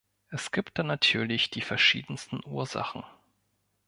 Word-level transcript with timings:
Es 0.31 0.49
gibt 0.49 0.79
da 0.79 0.81
natürlich 0.81 1.51
die 1.51 1.61
verschiedensten 1.61 2.41
Ursachen. 2.43 3.03